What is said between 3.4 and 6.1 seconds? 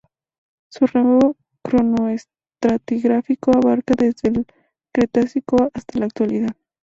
abarca desde el Cretácico hasta la